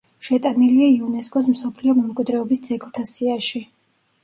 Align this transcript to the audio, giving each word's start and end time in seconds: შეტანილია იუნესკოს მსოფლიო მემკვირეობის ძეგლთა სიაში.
შეტანილია 0.27 0.87
იუნესკოს 0.93 1.51
მსოფლიო 1.51 1.95
მემკვირეობის 2.01 2.65
ძეგლთა 2.71 3.07
სიაში. 3.13 3.65